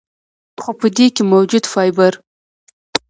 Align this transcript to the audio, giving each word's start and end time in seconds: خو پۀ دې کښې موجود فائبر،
خو 0.61 0.71
پۀ 0.79 0.87
دې 0.95 1.05
کښې 1.15 1.23
موجود 1.33 1.63
فائبر، 1.73 2.13